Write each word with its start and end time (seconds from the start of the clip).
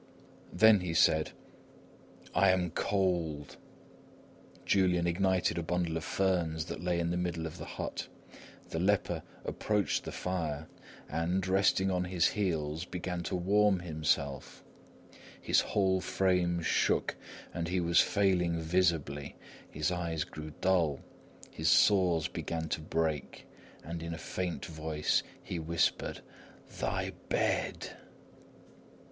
Then 0.51 0.79
he 0.79 0.95
said: 0.95 1.29
"I 2.33 2.49
am 2.49 2.71
cold!" 2.71 3.57
Julian 4.65 5.05
ignited 5.05 5.59
a 5.59 5.61
bundle 5.61 5.95
of 5.95 6.03
ferns 6.03 6.65
that 6.65 6.81
lay 6.83 6.99
in 6.99 7.11
the 7.11 7.17
middle 7.17 7.45
of 7.45 7.59
the 7.59 7.65
hut. 7.77 8.07
The 8.71 8.79
leper 8.79 9.21
approached 9.45 10.03
the 10.03 10.11
fire 10.11 10.67
and, 11.07 11.45
resting 11.47 11.91
on 11.91 12.05
his 12.05 12.29
heels, 12.29 12.83
began 12.83 13.21
to 13.21 13.35
warm 13.35 13.81
himself; 13.81 14.63
his 15.39 15.59
whole 15.59 16.01
frame 16.01 16.63
shook 16.63 17.15
and 17.53 17.67
he 17.67 17.79
was 17.79 17.99
failing 17.99 18.59
visibly; 18.59 19.35
his 19.69 19.91
eyes 19.91 20.23
grew 20.23 20.51
dull, 20.61 21.01
his 21.51 21.69
sores 21.69 22.27
began 22.27 22.69
to 22.69 22.81
break, 22.81 23.45
and 23.83 24.01
in 24.01 24.15
a 24.15 24.17
faint 24.17 24.65
voice 24.65 25.21
he 25.43 25.59
whispered: 25.59 26.21
"Thy 26.79 27.11
bed!" 27.29 27.89